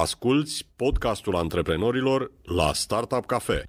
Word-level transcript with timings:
Asculți 0.00 0.66
podcastul 0.76 1.36
antreprenorilor 1.36 2.30
la 2.42 2.72
Startup 2.72 3.26
Cafe. 3.26 3.62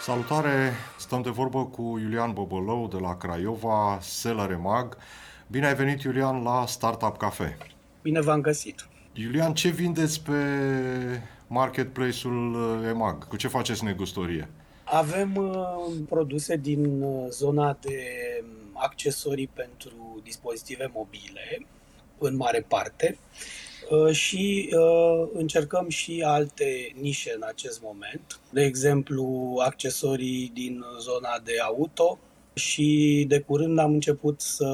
Salutare! 0.00 0.72
Stăm 0.98 1.22
de 1.22 1.30
vorbă 1.30 1.64
cu 1.64 1.82
Iulian 1.82 2.32
Bobălău 2.32 2.88
de 2.88 2.98
la 2.98 3.16
Craiova, 3.16 3.98
Seller 4.00 4.50
Emag. 4.50 4.96
Bine 5.46 5.66
ai 5.66 5.74
venit, 5.74 6.02
Iulian, 6.02 6.42
la 6.42 6.66
Startup 6.66 7.16
Cafe. 7.16 7.56
Bine 8.02 8.20
v-am 8.20 8.40
găsit. 8.40 8.86
Iulian, 9.12 9.54
ce 9.54 9.68
vindeți 9.68 10.22
pe 10.22 10.32
marketplace-ul 11.46 12.54
uh, 12.54 12.88
EMAG? 12.88 13.28
Cu 13.28 13.36
ce 13.36 13.48
faceți 13.48 13.84
negustorie? 13.84 14.48
Avem 14.84 15.36
uh, 15.36 15.56
produse 16.08 16.56
din 16.56 17.02
uh, 17.02 17.26
zona 17.30 17.78
de 17.80 17.98
um, 18.42 18.70
accesorii 18.72 19.50
pentru 19.52 20.20
dispozitive 20.22 20.90
mobile, 20.94 21.66
în 22.18 22.36
mare 22.36 22.64
parte, 22.68 23.18
uh, 23.90 24.14
și 24.14 24.70
uh, 24.72 25.28
încercăm 25.32 25.88
și 25.88 26.22
alte 26.26 26.94
nișe 27.00 27.32
în 27.36 27.42
acest 27.46 27.82
moment. 27.82 28.40
De 28.50 28.62
exemplu, 28.64 29.54
accesorii 29.64 30.50
din 30.54 30.84
zona 31.00 31.40
de 31.44 31.52
auto, 31.62 32.18
și 32.54 33.24
de 33.28 33.40
curând 33.40 33.78
am 33.78 33.92
început 33.92 34.40
să 34.40 34.66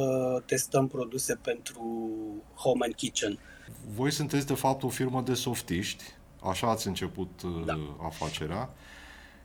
testăm 0.47 0.87
produse 0.87 1.39
pentru 1.43 1.83
home 2.55 2.85
and 2.85 2.95
kitchen. 2.95 3.39
Voi 3.95 4.11
sunteți 4.11 4.47
de 4.47 4.55
fapt 4.55 4.83
o 4.83 4.89
firmă 4.89 5.23
de 5.23 5.35
softiști, 5.35 6.05
așa 6.43 6.71
ați 6.71 6.87
început 6.87 7.43
uh, 7.45 7.65
da. 7.65 7.79
afacerea 8.03 8.71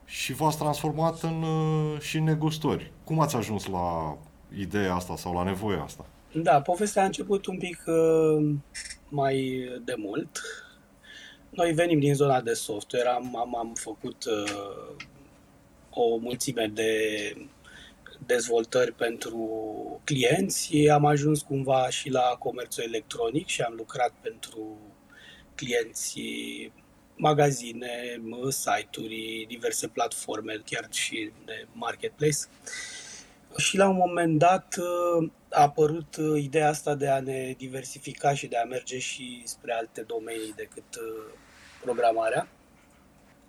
și 0.05 0.33
v-ați 0.33 0.57
transformat 0.57 1.21
în, 1.21 1.43
uh, 1.43 1.99
și 1.99 2.17
în 2.17 2.23
negustori. 2.23 2.91
Cum 3.03 3.19
ați 3.19 3.35
ajuns 3.35 3.65
la 3.65 4.17
ideea 4.57 4.95
asta 4.95 5.15
sau 5.15 5.33
la 5.33 5.43
nevoia 5.43 5.81
asta? 5.81 6.05
Da, 6.33 6.61
povestea 6.61 7.01
a 7.01 7.05
început 7.05 7.45
un 7.45 7.57
pic 7.57 7.83
uh, 7.85 8.55
mai 9.09 9.65
de 9.85 9.95
mult. 9.97 10.41
Noi 11.49 11.71
venim 11.71 11.99
din 11.99 12.13
zona 12.13 12.41
de 12.41 12.53
software, 12.53 13.07
am, 13.07 13.37
am, 13.37 13.55
am 13.55 13.71
făcut 13.73 14.25
uh, 14.25 14.95
o 15.89 16.17
mulțime 16.17 16.71
de 16.73 16.89
dezvoltări 18.25 18.91
pentru 18.91 19.41
clienți. 20.03 20.89
Am 20.89 21.05
ajuns 21.05 21.41
cumva 21.41 21.89
și 21.89 22.09
la 22.09 22.35
comerțul 22.39 22.83
electronic 22.83 23.47
și 23.47 23.61
am 23.61 23.73
lucrat 23.77 24.13
pentru 24.21 24.77
clienți 25.55 26.21
magazine, 27.15 28.21
site-uri, 28.49 29.45
diverse 29.47 29.87
platforme, 29.87 30.61
chiar 30.65 30.87
și 30.91 31.31
de 31.45 31.67
marketplace. 31.71 32.37
Și 33.57 33.77
la 33.77 33.87
un 33.87 33.95
moment 33.95 34.37
dat 34.37 34.75
a 35.49 35.61
apărut 35.61 36.15
ideea 36.35 36.69
asta 36.69 36.95
de 36.95 37.07
a 37.07 37.19
ne 37.19 37.53
diversifica 37.57 38.33
și 38.33 38.47
de 38.47 38.57
a 38.57 38.63
merge 38.63 38.99
și 38.99 39.41
spre 39.45 39.73
alte 39.73 40.01
domenii 40.01 40.53
decât 40.55 40.99
programarea 41.81 42.47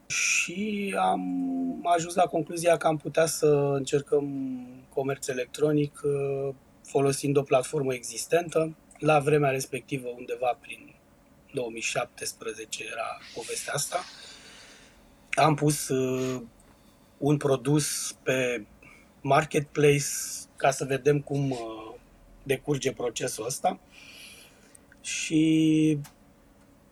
și 0.07 0.95
am 0.99 1.81
ajuns 1.83 2.15
la 2.15 2.27
concluzia 2.27 2.77
că 2.77 2.87
am 2.87 2.97
putea 2.97 3.27
să 3.27 3.47
încercăm 3.75 4.27
comerț 4.95 5.27
electronic 5.27 6.01
uh, 6.05 6.55
folosind 6.83 7.37
o 7.37 7.43
platformă 7.43 7.95
existentă. 7.95 8.77
La 8.99 9.19
vremea 9.19 9.51
respectivă, 9.51 10.09
undeva 10.09 10.59
prin 10.61 10.95
2017 11.53 12.85
era 12.93 13.19
povestea 13.35 13.73
asta. 13.73 14.05
Am 15.31 15.55
pus 15.55 15.89
uh, 15.89 16.41
un 17.19 17.37
produs 17.37 18.17
pe 18.23 18.67
marketplace 19.21 20.05
ca 20.57 20.71
să 20.71 20.85
vedem 20.85 21.21
cum 21.21 21.51
uh, 21.51 21.59
decurge 22.43 22.93
procesul 22.93 23.47
ăsta 23.47 23.79
și 25.01 25.99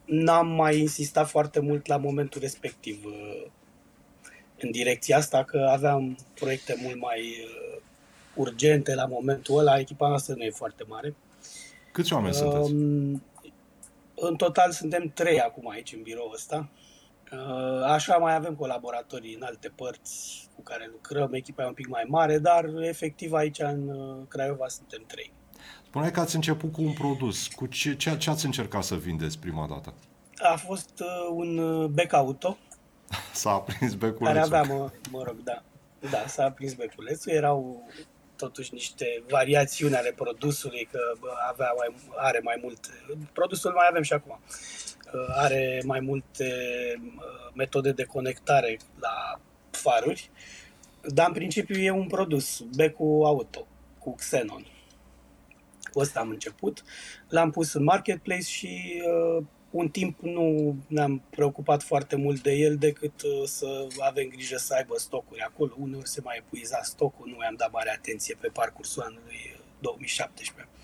n-am 0.04 0.48
mai 0.48 0.78
insistat 0.78 1.28
foarte 1.28 1.60
mult 1.60 1.86
la 1.86 1.96
momentul 1.96 2.40
respectiv 2.40 3.04
uh, 3.04 3.46
în 4.60 4.70
direcția 4.70 5.16
asta, 5.16 5.44
că 5.44 5.68
aveam 5.70 6.18
proiecte 6.34 6.74
mult 6.82 7.00
mai 7.00 7.20
uh, 7.20 7.80
urgente 8.34 8.94
la 8.94 9.06
momentul 9.06 9.58
ăla. 9.58 9.78
Echipa 9.78 10.08
noastră 10.08 10.34
nu 10.34 10.42
e 10.42 10.50
foarte 10.50 10.84
mare. 10.88 11.14
Câți 11.92 12.12
oameni 12.12 12.34
um, 12.34 12.40
sunteți? 12.40 12.74
În 14.14 14.36
total 14.36 14.70
suntem 14.70 15.10
trei 15.14 15.40
acum 15.40 15.68
aici 15.68 15.92
în 15.92 16.02
birou 16.02 16.30
ăsta. 16.34 16.68
Uh, 17.32 17.82
așa 17.84 18.16
mai 18.16 18.34
avem 18.34 18.54
colaboratorii 18.54 19.34
în 19.34 19.42
alte 19.42 19.68
părți 19.68 20.48
cu 20.54 20.62
care 20.62 20.88
lucrăm, 20.92 21.32
echipa 21.32 21.62
e 21.62 21.66
un 21.66 21.72
pic 21.72 21.88
mai 21.88 22.04
mare, 22.08 22.38
dar 22.38 22.64
efectiv 22.80 23.32
aici 23.32 23.58
în 23.58 23.90
Craiova 24.28 24.68
suntem 24.68 25.04
trei. 25.06 25.32
Spuneai 25.92 26.12
că 26.12 26.20
ați 26.20 26.34
început 26.34 26.72
cu 26.72 26.82
un 26.82 26.92
produs. 26.92 27.46
Cu 27.46 27.66
ce, 27.66 27.96
ce, 27.96 28.16
ce 28.16 28.30
ați 28.30 28.44
încercat 28.44 28.82
să 28.82 28.94
vindeți 28.94 29.38
prima 29.38 29.66
dată? 29.66 29.94
A 30.52 30.56
fost 30.56 31.00
uh, 31.00 31.28
un 31.30 31.58
uh, 31.58 31.88
bec 31.90 32.12
auto. 32.12 32.58
S-a 33.32 33.50
aprins 33.50 33.94
beculețul. 33.94 34.26
Care 34.26 34.38
avea, 34.38 34.62
mă, 34.62 34.90
mă 35.10 35.22
rog, 35.22 35.36
da. 35.44 35.62
Da, 36.10 36.26
s-a 36.26 36.44
aprins 36.44 36.74
beculețul. 36.74 37.32
Erau 37.32 37.88
totuși 38.36 38.72
niște 38.72 39.22
variațiuni 39.28 39.94
ale 39.94 40.12
produsului, 40.16 40.88
că 40.90 40.98
bă, 41.20 41.28
avea 41.50 41.72
mai, 41.76 41.94
are 42.16 42.40
mai 42.42 42.58
mult. 42.62 42.78
Produsul 43.32 43.72
mai 43.72 43.86
avem 43.90 44.02
și 44.02 44.12
acum. 44.12 44.40
Uh, 45.14 45.26
are 45.28 45.82
mai 45.84 46.00
multe 46.00 46.46
uh, 47.16 47.52
metode 47.54 47.92
de 47.92 48.04
conectare 48.04 48.78
la 49.00 49.40
faruri, 49.70 50.30
dar 51.02 51.26
în 51.26 51.32
principiu 51.32 51.80
e 51.80 51.90
un 51.90 52.06
produs, 52.06 52.60
becul 52.76 53.24
auto, 53.24 53.66
cu 53.98 54.14
Xenon 54.14 54.66
cu 54.71 54.71
ăsta 55.96 56.20
am 56.20 56.28
început. 56.28 56.82
L-am 57.28 57.50
pus 57.50 57.72
în 57.72 57.82
marketplace 57.82 58.42
și 58.42 59.02
uh, 59.36 59.44
un 59.70 59.88
timp 59.88 60.20
nu 60.20 60.76
ne-am 60.86 61.22
preocupat 61.30 61.82
foarte 61.82 62.16
mult 62.16 62.42
de 62.42 62.52
el 62.52 62.76
decât 62.76 63.22
uh, 63.22 63.42
să 63.44 63.86
avem 63.98 64.28
grijă 64.28 64.56
să 64.56 64.74
aibă 64.74 64.94
stocuri 64.98 65.40
acolo. 65.40 65.74
Uneori 65.78 66.08
se 66.08 66.20
mai 66.24 66.36
epuiza 66.38 66.80
stocul, 66.82 67.26
nu 67.28 67.42
i-am 67.42 67.54
dat 67.56 67.72
mare 67.72 67.90
atenție 67.90 68.36
pe 68.40 68.48
parcursul 68.48 69.02
anului 69.02 69.60
2017. 69.80 70.66
Uh, 70.68 70.82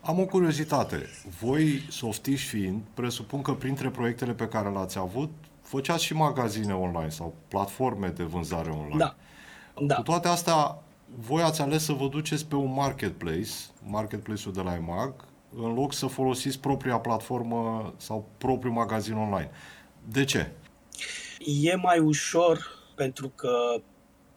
am 0.00 0.20
o 0.20 0.24
curiozitate. 0.24 1.08
Voi, 1.40 1.86
softiși 1.90 2.46
fiind, 2.46 2.82
presupun 2.94 3.42
că 3.42 3.52
printre 3.52 3.90
proiectele 3.90 4.32
pe 4.32 4.48
care 4.48 4.68
le-ați 4.68 4.98
avut, 4.98 5.30
făceați 5.62 6.04
și 6.04 6.14
magazine 6.14 6.74
online 6.74 7.08
sau 7.08 7.34
platforme 7.48 8.08
de 8.08 8.22
vânzare 8.22 8.70
online. 8.70 8.96
Da. 8.96 9.16
da. 9.80 9.94
Cu 9.94 10.02
toate 10.02 10.28
astea, 10.28 10.82
voi 11.16 11.42
ați 11.42 11.60
ales 11.60 11.84
să 11.84 11.92
vă 11.92 12.06
duceți 12.08 12.46
pe 12.46 12.54
un 12.54 12.72
marketplace, 12.72 13.50
marketplace-ul 13.82 14.54
de 14.54 14.60
la 14.60 14.74
EMAG, 14.74 15.24
în 15.56 15.74
loc 15.74 15.92
să 15.92 16.06
folosiți 16.06 16.60
propria 16.60 16.98
platformă 16.98 17.94
sau 17.96 18.28
propriul 18.38 18.74
magazin 18.74 19.14
online. 19.14 19.50
De 20.08 20.24
ce? 20.24 20.50
E 21.38 21.74
mai 21.74 21.98
ușor 21.98 22.66
pentru 22.94 23.28
că 23.28 23.50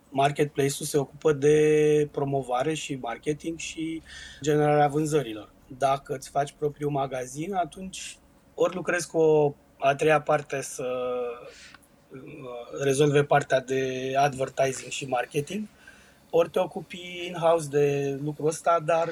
marketplace-ul 0.09 0.87
se 0.87 0.97
ocupă 0.97 1.33
de 1.33 2.07
promovare 2.11 2.73
și 2.73 2.95
marketing 2.95 3.57
și 3.57 4.01
generarea 4.41 4.87
vânzărilor. 4.87 5.49
Dacă 5.77 6.13
îți 6.13 6.29
faci 6.29 6.53
propriul 6.57 6.91
magazin, 6.91 7.53
atunci 7.53 8.17
ori 8.53 8.75
lucrezi 8.75 9.07
cu 9.07 9.17
o 9.17 9.53
a 9.81 9.95
treia 9.95 10.21
parte 10.21 10.61
să 10.61 10.85
uh, 12.11 12.19
rezolve 12.83 13.23
partea 13.23 13.59
de 13.59 14.13
advertising 14.17 14.91
și 14.91 15.05
marketing, 15.05 15.67
ori 16.31 16.49
te 16.49 16.59
ocupi 16.59 17.25
in-house 17.27 17.67
de 17.67 18.17
lucrul 18.23 18.47
ăsta, 18.47 18.79
dar 18.85 19.09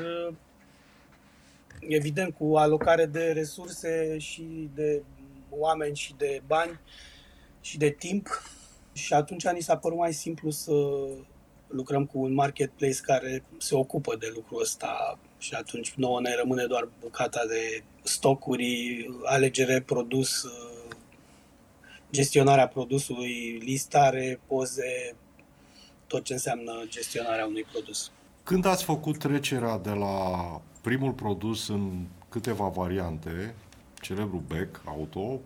evident 1.79 2.35
cu 2.35 2.57
alocare 2.57 3.05
de 3.05 3.31
resurse 3.31 4.17
și 4.17 4.69
de 4.75 5.03
oameni 5.49 5.95
și 5.95 6.13
de 6.17 6.41
bani 6.47 6.79
și 7.61 7.77
de 7.77 7.89
timp 7.89 8.27
și 8.93 9.13
atunci 9.13 9.47
ni 9.47 9.61
s-a 9.61 9.77
părut 9.77 9.97
mai 9.97 10.13
simplu 10.13 10.49
să 10.49 10.71
lucrăm 11.67 12.05
cu 12.05 12.19
un 12.19 12.33
marketplace 12.33 12.99
care 13.01 13.43
se 13.57 13.75
ocupă 13.75 14.15
de 14.15 14.31
lucrul 14.33 14.61
ăsta 14.61 15.19
și 15.37 15.53
atunci 15.53 15.93
nouă 15.93 16.21
ne 16.21 16.35
rămâne 16.35 16.65
doar 16.65 16.89
bucata 16.99 17.45
de 17.47 17.83
stocuri, 18.03 19.05
alegere 19.23 19.81
produs, 19.81 20.45
gestionarea 22.11 22.67
produsului, 22.67 23.59
listare, 23.63 24.39
poze, 24.47 25.15
tot 26.09 26.23
ce 26.23 26.33
înseamnă 26.33 26.71
gestionarea 26.87 27.45
unui 27.45 27.65
produs. 27.71 28.11
Când 28.43 28.65
ați 28.65 28.83
făcut 28.83 29.17
trecerea 29.17 29.77
de 29.77 29.89
la 29.89 30.61
primul 30.81 31.11
produs 31.11 31.67
în 31.67 32.05
câteva 32.29 32.67
variante, 32.67 33.55
celebru 34.01 34.43
bec 34.47 34.81
auto, 34.85 35.39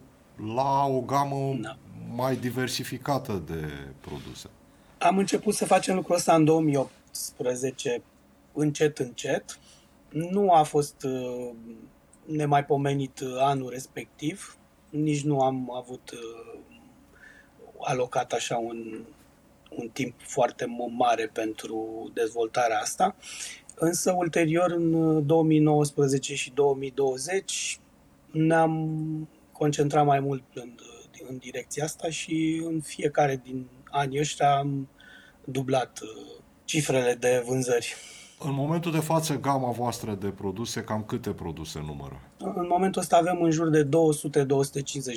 la 0.56 0.86
o 0.86 1.02
gamă 1.02 1.58
da. 1.62 1.78
mai 2.16 2.36
diversificată 2.36 3.44
de 3.46 3.72
produse? 4.00 4.50
Am 4.98 5.18
început 5.18 5.54
să 5.54 5.66
facem 5.66 5.96
lucrul 5.96 6.16
ăsta 6.16 6.36
în 6.36 6.46
2018, 6.46 8.02
încet, 8.54 8.98
încet. 8.98 9.60
Nu 10.10 10.52
a 10.52 10.64
fost 10.64 11.04
uh, 11.04 11.50
nemaipomenit 12.26 13.20
anul 13.40 13.70
respectiv. 13.70 14.58
Nici 14.90 15.24
nu 15.24 15.42
am 15.42 15.76
avut 15.76 16.14
alocat 17.80 18.32
așa 18.32 18.58
un, 18.58 19.06
un 19.76 19.90
timp 19.90 20.14
foarte 20.22 20.66
mare 20.98 21.30
pentru 21.34 22.10
dezvoltarea 22.14 22.80
asta. 22.80 23.16
Însă, 23.76 24.12
ulterior, 24.12 24.72
în 24.72 25.26
2019 25.26 26.36
și 26.36 26.52
2020, 26.52 27.80
ne-am 28.32 29.28
concentrat 29.52 30.06
mai 30.06 30.20
mult 30.20 30.44
în, 30.54 30.76
în 31.28 31.38
direcția 31.38 31.84
asta 31.84 32.10
și 32.10 32.62
în 32.66 32.82
fiecare 32.82 33.42
din 33.44 33.68
anii 33.92 34.20
ăștia 34.20 34.56
am 34.56 34.88
dublat 35.44 36.00
uh, 36.02 36.42
cifrele 36.66 37.14
de 37.14 37.44
vânzări. 37.46 37.96
În 38.46 38.54
momentul 38.54 38.92
de 38.92 39.00
față, 39.00 39.40
gama 39.40 39.72
voastră 39.72 40.14
de 40.14 40.28
produse, 40.28 40.82
cam 40.82 41.04
câte 41.04 41.30
produse 41.30 41.84
numără? 41.86 42.20
În 42.38 42.68
momentul 42.70 43.02
ăsta 43.02 43.18
avem 43.18 43.42
în 43.42 43.52
jur 43.52 43.70
de 43.70 43.84
200-250 43.86 43.90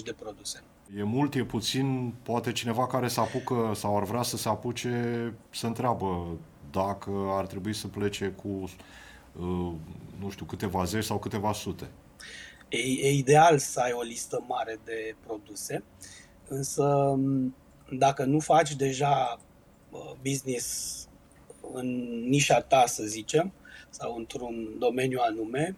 de 0.05 0.15
produse. 0.19 0.63
E 0.99 1.03
mult, 1.03 1.35
e 1.35 1.45
puțin, 1.45 2.15
poate 2.23 2.53
cineva 2.53 2.87
care 2.87 3.09
se 3.09 3.21
apucă 3.21 3.73
sau 3.75 3.97
ar 3.97 4.05
vrea 4.05 4.23
să 4.23 4.37
se 4.37 4.49
apuce 4.49 5.35
să 5.51 5.67
întreabă 5.67 6.27
dacă 6.71 7.11
ar 7.29 7.47
trebui 7.47 7.75
să 7.75 7.87
plece 7.87 8.27
cu, 8.27 8.49
uh, 8.49 9.73
nu 10.21 10.31
știu, 10.31 10.45
câteva 10.45 10.85
zeci 10.85 11.05
sau 11.05 11.19
câteva 11.19 11.53
sute. 11.53 11.91
E, 12.69 12.79
e 12.79 13.13
ideal 13.13 13.59
să 13.59 13.81
ai 13.81 13.93
o 13.93 14.03
listă 14.03 14.45
mare 14.49 14.79
de 14.85 15.17
produse, 15.27 15.83
însă 16.49 17.19
dacă 17.99 18.25
nu 18.25 18.39
faci 18.39 18.75
deja 18.75 19.41
uh, 19.91 20.13
business 20.23 20.95
în 21.73 21.87
nișa 22.29 22.61
ta, 22.61 22.85
să 22.87 23.03
zicem, 23.03 23.53
sau 23.91 24.17
într-un 24.17 24.79
domeniu 24.79 25.19
anume, 25.23 25.77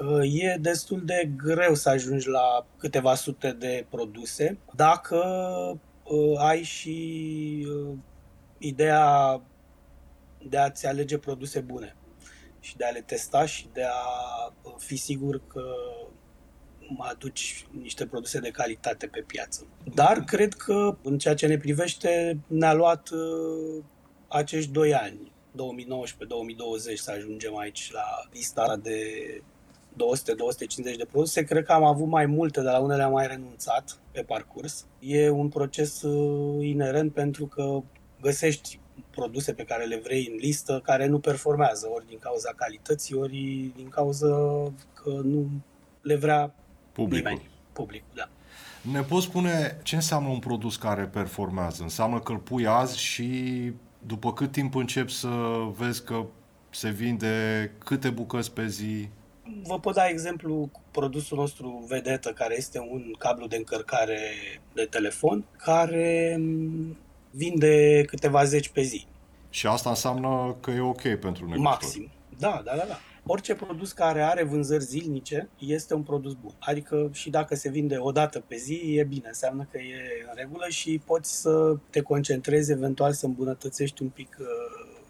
uh, 0.00 0.42
e 0.42 0.56
destul 0.60 1.04
de 1.04 1.30
greu 1.36 1.74
să 1.74 1.88
ajungi 1.88 2.28
la 2.28 2.66
câteva 2.78 3.14
sute 3.14 3.52
de 3.52 3.86
produse 3.90 4.58
dacă 4.74 5.20
ai 6.36 6.62
și 6.62 7.66
ideea 8.58 9.40
de 10.48 10.56
a-ți 10.58 10.86
alege 10.86 11.18
produse 11.18 11.60
bune 11.60 11.96
și 12.60 12.76
de 12.76 12.84
a 12.84 12.90
le 12.90 13.00
testa 13.00 13.46
și 13.46 13.66
de 13.72 13.82
a 13.84 14.52
fi 14.78 14.96
sigur 14.96 15.40
că 15.46 15.62
aduci 16.98 17.66
niște 17.80 18.06
produse 18.06 18.38
de 18.38 18.50
calitate 18.50 19.06
pe 19.06 19.24
piață. 19.26 19.66
Dar 19.94 20.20
cred 20.20 20.52
că 20.52 20.96
în 21.02 21.18
ceea 21.18 21.34
ce 21.34 21.46
ne 21.46 21.56
privește 21.56 22.38
ne-a 22.46 22.72
luat 22.72 23.08
uh, 23.08 23.84
acești 24.32 24.70
doi 24.70 24.94
ani, 24.94 25.32
2019-2020, 25.52 26.94
să 26.94 27.10
ajungem 27.10 27.56
aici 27.56 27.90
la 27.92 28.04
lista 28.32 28.76
de 28.76 28.98
200-250 29.92 30.96
de 30.96 31.06
produse. 31.10 31.42
Cred 31.44 31.64
că 31.64 31.72
am 31.72 31.84
avut 31.84 32.06
mai 32.06 32.26
multe, 32.26 32.60
dar 32.60 32.72
la 32.72 32.78
unele 32.78 33.02
am 33.02 33.12
mai 33.12 33.26
renunțat 33.26 33.98
pe 34.10 34.22
parcurs. 34.22 34.86
E 34.98 35.28
un 35.28 35.48
proces 35.48 36.02
uh, 36.02 36.66
inerent 36.66 37.12
pentru 37.12 37.46
că 37.46 37.82
găsești 38.20 38.80
produse 39.10 39.52
pe 39.52 39.64
care 39.64 39.84
le 39.84 40.00
vrei 40.04 40.28
în 40.30 40.36
listă 40.36 40.80
care 40.84 41.06
nu 41.06 41.18
performează, 41.18 41.88
ori 41.94 42.06
din 42.06 42.18
cauza 42.18 42.52
calității, 42.56 43.14
ori 43.14 43.72
din 43.76 43.88
cauza 43.88 44.28
că 44.94 45.10
nu 45.22 45.50
le 46.02 46.16
vrea 46.16 46.54
Publicul. 46.92 47.28
nimeni. 47.30 47.50
Publicul, 47.72 48.08
da. 48.14 48.28
Ne 48.92 49.02
poți 49.02 49.24
spune 49.26 49.80
ce 49.82 49.94
înseamnă 49.94 50.28
un 50.28 50.38
produs 50.38 50.76
care 50.76 51.02
performează? 51.04 51.82
Înseamnă 51.82 52.20
că 52.20 52.32
îl 52.32 52.38
pui 52.38 52.66
azi 52.66 52.98
și 52.98 53.72
după 54.06 54.32
cât 54.32 54.52
timp 54.52 54.74
începi 54.74 55.12
să 55.12 55.28
vezi 55.76 56.04
că 56.04 56.24
se 56.70 56.90
vinde 56.90 57.70
câte 57.78 58.10
bucăți 58.10 58.52
pe 58.52 58.66
zi? 58.66 59.08
Vă 59.62 59.78
pot 59.80 59.94
da 59.94 60.08
exemplu 60.08 60.68
cu 60.72 60.80
produsul 60.90 61.38
nostru 61.38 61.84
vedetă, 61.88 62.32
care 62.32 62.56
este 62.56 62.78
un 62.78 63.14
cablu 63.18 63.46
de 63.46 63.56
încărcare 63.56 64.20
de 64.72 64.84
telefon, 64.84 65.44
care 65.56 66.40
vinde 67.30 68.04
câteva 68.06 68.44
zeci 68.44 68.68
pe 68.68 68.82
zi. 68.82 69.06
Și 69.50 69.66
asta 69.66 69.88
înseamnă 69.88 70.56
că 70.60 70.70
e 70.70 70.80
ok 70.80 71.00
pentru 71.00 71.46
negustori. 71.46 71.60
Maxim. 71.60 72.10
Da, 72.38 72.62
da, 72.64 72.76
da, 72.76 72.84
da. 72.88 72.98
Orice 73.26 73.54
produs 73.54 73.92
care 73.92 74.22
are 74.22 74.42
vânzări 74.42 74.84
zilnice 74.84 75.48
este 75.58 75.94
un 75.94 76.02
produs 76.02 76.32
bun. 76.32 76.54
Adică 76.58 77.10
și 77.12 77.30
dacă 77.30 77.54
se 77.54 77.68
vinde 77.68 77.96
o 77.98 78.12
dată 78.12 78.40
pe 78.40 78.56
zi, 78.56 78.94
e 78.96 79.04
bine, 79.04 79.26
înseamnă 79.26 79.68
că 79.70 79.78
e 79.78 80.26
în 80.28 80.34
regulă 80.34 80.68
și 80.68 81.00
poți 81.04 81.40
să 81.40 81.76
te 81.90 82.00
concentrezi, 82.00 82.72
eventual 82.72 83.12
să 83.12 83.26
îmbunătățești 83.26 84.02
un 84.02 84.08
pic 84.08 84.36
uh, 84.40 84.46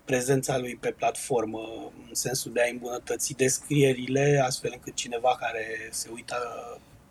prezența 0.05 0.59
lui 0.59 0.77
pe 0.77 0.91
platformă, 0.91 1.93
în 2.09 2.15
sensul 2.15 2.53
de 2.53 2.61
a 2.61 2.71
îmbunătăți 2.71 3.35
descrierile, 3.35 4.43
astfel 4.45 4.71
încât 4.75 4.95
cineva 4.95 5.37
care 5.41 5.67
se 5.91 6.09
uită 6.13 6.37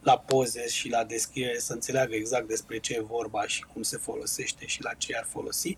la 0.02 0.18
poze 0.18 0.68
și 0.68 0.90
la 0.90 1.04
descriere 1.04 1.60
să 1.60 1.74
înțeleagă 1.74 2.16
exact 2.16 2.48
despre 2.48 2.80
ce 2.80 2.94
e 2.94 3.02
vorba 3.02 3.48
și 3.48 3.64
cum 3.74 3.82
se 3.82 3.98
folosește 3.98 4.66
și 4.66 4.84
la 4.84 4.92
ce 4.98 5.16
ar 5.16 5.26
folosi, 5.30 5.78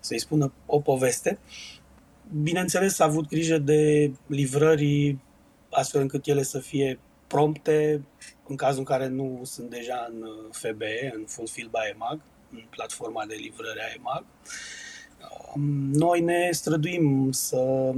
să-i 0.00 0.18
spună 0.18 0.52
o 0.66 0.80
poveste. 0.80 1.38
Bineînțeles, 2.32 2.98
a 2.98 3.04
avut 3.04 3.28
grijă 3.28 3.58
de 3.58 4.10
livrării 4.26 5.20
astfel 5.70 6.00
încât 6.00 6.26
ele 6.26 6.42
să 6.42 6.58
fie 6.58 6.98
prompte 7.26 8.02
în 8.46 8.56
cazul 8.56 8.78
în 8.78 8.84
care 8.84 9.08
nu 9.08 9.40
sunt 9.44 9.70
deja 9.70 10.08
în 10.10 10.26
FBE, 10.50 11.12
în 11.14 11.24
Fulfill 11.26 11.68
by 11.68 11.90
EMAG, 11.94 12.20
în 12.52 12.64
platforma 12.70 13.24
de 13.28 13.34
livrare 13.34 13.80
a 13.82 13.94
EMAG. 13.96 14.24
Noi 15.92 16.20
ne 16.20 16.48
străduim 16.50 17.32
să 17.32 17.92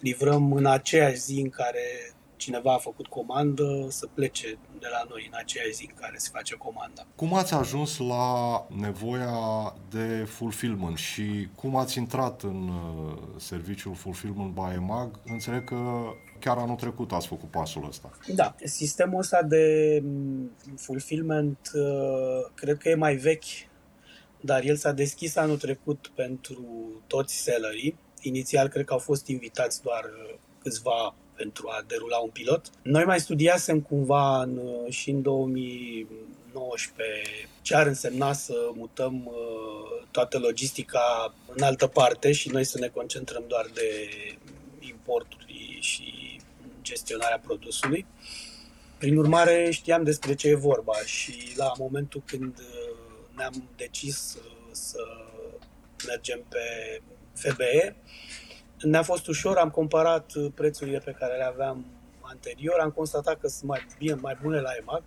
livrăm 0.00 0.52
în 0.52 0.66
aceeași 0.66 1.20
zi 1.20 1.40
în 1.40 1.50
care 1.50 2.14
cineva 2.36 2.72
a 2.72 2.78
făcut 2.78 3.06
comandă 3.06 3.86
să 3.88 4.06
plece 4.14 4.58
de 4.78 4.86
la 4.90 5.06
noi 5.08 5.24
în 5.32 5.38
aceea 5.38 5.64
zi 5.72 5.86
în 5.88 5.94
care 6.00 6.14
se 6.16 6.28
face 6.32 6.54
comanda. 6.54 7.06
Cum 7.14 7.34
ați 7.34 7.54
ajuns 7.54 7.98
la 7.98 8.66
nevoia 8.76 9.74
de 9.90 10.24
fulfillment 10.28 10.96
și 10.96 11.48
cum 11.54 11.76
ați 11.76 11.98
intrat 11.98 12.42
în 12.42 12.68
uh, 12.68 13.18
serviciul 13.36 13.94
Fulfillment 13.94 14.54
by 14.54 14.74
EMAG? 14.74 15.20
Înțeleg 15.24 15.64
că 15.64 15.76
chiar 16.40 16.58
anul 16.58 16.76
trecut 16.76 17.12
ați 17.12 17.26
făcut 17.26 17.50
pasul 17.50 17.86
ăsta. 17.88 18.10
Da, 18.34 18.54
sistemul 18.64 19.18
ăsta 19.18 19.42
de 19.42 19.98
mm, 20.02 20.50
fulfillment 20.76 21.70
uh, 21.74 22.50
cred 22.54 22.78
că 22.78 22.88
e 22.88 22.94
mai 22.94 23.14
vechi, 23.14 23.44
dar 24.40 24.64
el 24.64 24.76
s-a 24.76 24.92
deschis 24.92 25.36
anul 25.36 25.56
trecut 25.56 26.12
pentru 26.14 26.64
toți 27.06 27.34
sellerii. 27.34 27.98
Inițial 28.20 28.68
cred 28.68 28.84
că 28.84 28.92
au 28.92 28.98
fost 28.98 29.26
invitați 29.26 29.82
doar 29.82 30.04
uh, 30.04 30.34
câțiva 30.62 31.14
pentru 31.36 31.68
a 31.68 31.84
derula 31.86 32.16
un 32.16 32.30
pilot. 32.30 32.70
Noi 32.82 33.04
mai 33.04 33.20
studiasem 33.20 33.80
cumva 33.80 34.42
în, 34.42 34.60
și 34.88 35.10
în 35.10 35.22
2019 35.22 37.48
ce 37.62 37.74
ar 37.74 37.86
însemna 37.86 38.32
să 38.32 38.70
mutăm 38.74 39.26
uh, 39.26 40.02
toată 40.10 40.38
logistica 40.38 41.34
în 41.46 41.62
altă 41.62 41.86
parte 41.86 42.32
și 42.32 42.48
noi 42.48 42.64
să 42.64 42.78
ne 42.78 42.88
concentrăm 42.88 43.44
doar 43.48 43.66
de 43.74 44.08
importuri 44.80 45.78
și 45.80 46.40
gestionarea 46.82 47.38
produsului. 47.38 48.06
Prin 48.98 49.16
urmare, 49.16 49.70
știam 49.70 50.04
despre 50.04 50.34
ce 50.34 50.48
e 50.48 50.54
vorba 50.54 50.96
și 51.04 51.52
la 51.56 51.72
momentul 51.78 52.22
când 52.26 52.58
uh, 52.58 52.96
ne-am 53.36 53.68
decis 53.76 54.34
uh, 54.34 54.42
să 54.70 55.00
mergem 56.06 56.44
pe 56.48 57.00
FBE, 57.32 57.96
ne-a 58.80 59.02
fost 59.02 59.26
ușor, 59.26 59.56
am 59.56 59.70
comparat 59.70 60.34
uh, 60.34 60.52
prețurile 60.54 60.98
pe 60.98 61.16
care 61.18 61.36
le 61.36 61.44
aveam 61.44 61.86
anterior, 62.20 62.78
am 62.78 62.90
constatat 62.90 63.40
că 63.40 63.48
sunt 63.48 63.68
mai 63.68 63.86
bine, 63.98 64.14
mai 64.14 64.38
bune 64.42 64.60
la 64.60 64.70
EMAG 64.80 65.02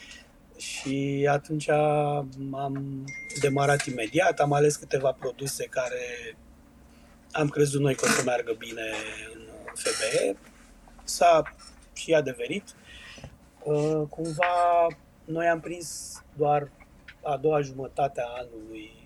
și 0.68 1.28
atunci 1.30 1.68
am 1.68 3.04
demarat 3.40 3.84
imediat, 3.84 4.40
am 4.40 4.52
ales 4.52 4.76
câteva 4.76 5.12
produse 5.12 5.64
care 5.64 6.36
am 7.32 7.48
crezut 7.48 7.80
noi 7.80 7.94
că 7.94 8.04
o 8.04 8.08
să 8.08 8.22
meargă 8.24 8.52
bine 8.58 8.82
în 9.34 9.40
FBE. 9.74 10.36
S-a 11.04 11.42
și 11.92 12.14
adeverit. 12.14 12.64
Uh, 13.62 14.02
cumva 14.08 14.86
noi 15.24 15.46
am 15.46 15.60
prins 15.60 16.22
doar 16.36 16.70
a 17.22 17.36
doua 17.36 17.60
jumătate 17.60 18.20
a 18.20 18.28
anului 18.38 19.05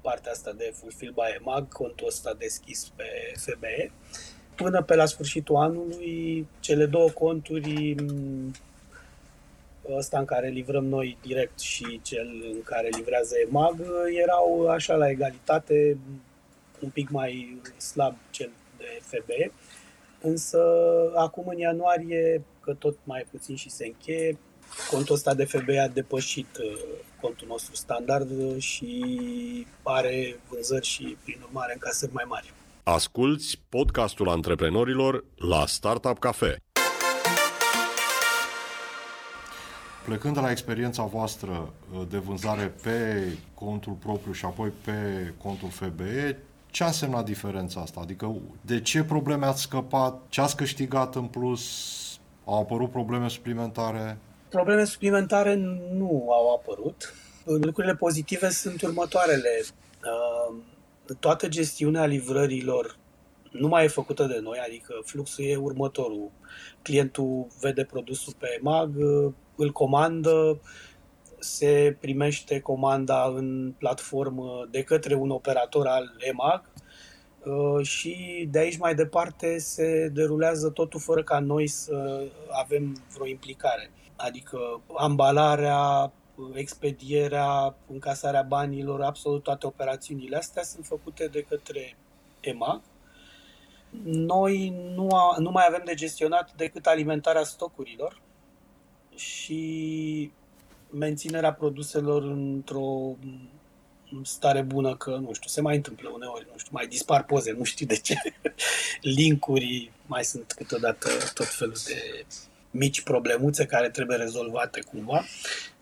partea 0.00 0.32
asta 0.32 0.52
de 0.52 0.72
Fulfill 0.74 1.12
by 1.12 1.36
EMAG, 1.40 1.72
contul 1.72 2.06
ăsta 2.06 2.34
deschis 2.38 2.92
pe 2.96 3.04
FBE. 3.36 3.90
Până 4.54 4.82
pe 4.82 4.94
la 4.94 5.06
sfârșitul 5.06 5.56
anului, 5.56 6.46
cele 6.60 6.86
două 6.86 7.08
conturi, 7.08 7.94
ăsta 9.96 10.18
în 10.18 10.24
care 10.24 10.48
livrăm 10.48 10.84
noi 10.84 11.18
direct 11.22 11.58
și 11.58 12.00
cel 12.02 12.28
în 12.52 12.62
care 12.62 12.88
livrează 12.88 13.34
EMAG, 13.46 13.80
erau 14.22 14.68
așa 14.68 14.94
la 14.94 15.08
egalitate, 15.08 15.98
un 16.80 16.88
pic 16.88 17.10
mai 17.10 17.60
slab 17.76 18.14
cel 18.30 18.50
de 18.78 19.00
FBE. 19.00 19.52
Însă 20.20 20.60
acum 21.16 21.48
în 21.48 21.58
ianuarie, 21.58 22.42
că 22.60 22.72
tot 22.74 22.96
mai 23.04 23.26
puțin 23.30 23.56
și 23.56 23.70
se 23.70 23.86
încheie, 23.86 24.38
contul 24.90 25.14
ăsta 25.14 25.34
de 25.34 25.44
FB 25.44 25.68
a 25.82 25.88
depășit 25.88 26.56
uh, 26.56 27.06
contul 27.20 27.46
nostru 27.48 27.74
standard 27.74 28.58
și 28.58 29.66
are 29.82 30.40
vânzări 30.48 30.86
și, 30.86 31.16
prin 31.24 31.40
urmare, 31.42 31.72
încasări 31.72 32.12
mai 32.12 32.24
mari. 32.28 32.52
Asculți 32.82 33.60
podcastul 33.68 34.28
antreprenorilor 34.28 35.24
la 35.36 35.66
Startup 35.66 36.18
Cafe. 36.18 36.62
plecând 40.08 40.34
de 40.34 40.40
la 40.40 40.50
experiența 40.50 41.02
voastră 41.02 41.72
uh, 41.92 42.02
de 42.08 42.18
vânzare 42.18 42.74
pe 42.82 43.24
contul 43.54 43.92
propriu 43.92 44.32
și 44.32 44.44
apoi 44.44 44.72
pe 44.84 44.92
contul 45.42 45.68
FBE, 45.68 46.38
ce 46.70 46.82
a 46.82 46.86
însemnat 46.86 47.24
diferența 47.24 47.80
asta? 47.80 48.00
Adică 48.00 48.36
de 48.60 48.80
ce 48.80 49.04
probleme 49.04 49.46
ați 49.46 49.62
scăpat? 49.62 50.22
Ce 50.28 50.40
ați 50.40 50.56
câștigat 50.56 51.14
în 51.14 51.24
plus? 51.24 51.62
Au 52.44 52.60
apărut 52.60 52.90
probleme 52.90 53.28
suplimentare? 53.28 54.18
Probleme 54.48 54.84
suplimentare 54.84 55.54
nu 55.92 56.28
au 56.30 56.54
apărut. 56.54 57.14
Lucrurile 57.44 57.94
pozitive 57.94 58.48
sunt 58.48 58.82
următoarele. 58.82 59.60
Uh, 59.64 60.56
toată 61.20 61.48
gestiunea 61.48 62.04
livrărilor 62.04 62.96
nu 63.50 63.68
mai 63.68 63.84
e 63.84 63.88
făcută 63.88 64.24
de 64.24 64.38
noi, 64.42 64.58
adică 64.66 65.00
fluxul 65.04 65.44
e 65.44 65.56
următorul. 65.56 66.30
Clientul 66.82 67.46
vede 67.60 67.84
produsul 67.84 68.32
pe 68.38 68.58
mag, 68.60 68.90
îl 69.56 69.72
comandă, 69.72 70.60
se 71.38 71.96
primește 72.00 72.60
comanda 72.60 73.24
în 73.24 73.74
platformă 73.78 74.66
de 74.70 74.82
către 74.82 75.14
un 75.14 75.30
operator 75.30 75.86
al 75.86 76.16
EMAG 76.18 76.62
uh, 76.74 76.82
și 77.82 78.48
de 78.50 78.58
aici 78.58 78.78
mai 78.78 78.94
departe 78.94 79.58
se 79.58 80.08
derulează 80.08 80.70
totul 80.70 81.00
fără 81.00 81.22
ca 81.22 81.38
noi 81.38 81.66
să 81.66 82.26
avem 82.62 82.96
vreo 83.14 83.26
implicare. 83.26 83.90
Adică 84.16 84.58
ambalarea, 84.96 86.12
expedierea, 86.54 87.74
încasarea 87.90 88.42
banilor, 88.42 89.02
absolut 89.02 89.42
toate 89.42 89.66
operațiunile 89.66 90.36
astea 90.36 90.62
sunt 90.62 90.86
făcute 90.86 91.26
de 91.26 91.42
către 91.42 91.96
EMAG. 92.40 92.80
Noi 94.04 94.74
nu, 94.94 95.08
a, 95.08 95.36
nu 95.38 95.50
mai 95.50 95.64
avem 95.68 95.82
de 95.84 95.94
gestionat 95.94 96.52
decât 96.56 96.86
alimentarea 96.86 97.42
stocurilor 97.42 98.20
și 99.14 100.32
menținerea 100.90 101.52
produselor 101.52 102.22
într-o 102.22 103.16
stare 104.22 104.62
bună 104.62 104.96
că, 104.96 105.10
nu 105.10 105.32
știu, 105.32 105.48
se 105.48 105.60
mai 105.60 105.76
întâmplă 105.76 106.08
uneori, 106.08 106.46
nu 106.52 106.58
știu, 106.58 106.70
mai 106.74 106.86
dispar 106.86 107.24
poze, 107.24 107.52
nu 107.52 107.64
știu 107.64 107.86
de 107.86 107.96
ce, 107.96 108.14
linkuri, 109.16 109.92
mai 110.06 110.24
sunt 110.24 110.52
câteodată 110.52 111.08
tot 111.34 111.46
felul 111.46 111.76
de 111.86 112.24
mici 112.70 113.02
problemuțe 113.02 113.66
care 113.66 113.90
trebuie 113.90 114.16
rezolvate 114.16 114.80
cumva. 114.80 115.24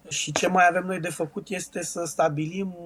Și 0.08 0.32
ce 0.32 0.48
mai 0.48 0.66
avem 0.68 0.84
noi 0.86 1.00
de 1.00 1.08
făcut 1.08 1.48
este 1.48 1.82
să 1.82 2.04
stabilim 2.04 2.76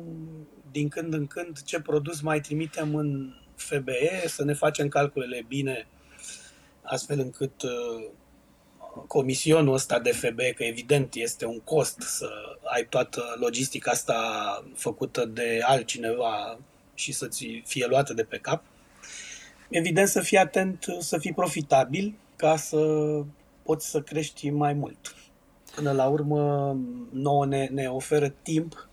din 0.71 0.89
când 0.89 1.15
în 1.15 1.27
când 1.27 1.63
ce 1.63 1.81
produs 1.81 2.21
mai 2.21 2.41
trimitem 2.41 2.95
în 2.95 3.35
FBE, 3.55 4.25
să 4.27 4.45
ne 4.45 4.55
facem 4.55 4.89
calculele 4.89 5.45
bine, 5.49 5.87
astfel 6.83 7.19
încât 7.19 7.63
uh, 7.63 8.09
comisionul 9.07 9.75
ăsta 9.75 9.99
de 9.99 10.11
FB, 10.13 10.39
că 10.55 10.65
evident 10.65 11.15
este 11.15 11.47
un 11.47 11.61
cost 11.61 12.01
să 12.01 12.29
ai 12.65 12.87
toată 12.89 13.23
logistica 13.41 13.91
asta 13.91 14.15
făcută 14.75 15.25
de 15.25 15.61
altcineva 15.63 16.59
și 16.95 17.13
să-ți 17.13 17.63
fie 17.67 17.87
luată 17.87 18.15
de 18.15 18.23
pe 18.23 18.39
cap. 18.39 18.63
Evident 19.69 20.09
să 20.09 20.21
fii 20.21 20.39
atent, 20.39 20.85
să 20.99 21.19
fii 21.19 21.33
profitabil 21.33 22.15
ca 22.37 22.57
să 22.57 22.79
poți 23.63 23.91
să 23.91 24.01
crești 24.01 24.51
mai 24.51 24.73
mult. 24.73 25.15
Până 25.75 25.93
la 25.93 26.09
urmă, 26.09 26.77
nouă 27.13 27.47
ne, 27.47 27.69
ne 27.73 27.87
oferă 27.87 28.35
timp 28.43 28.89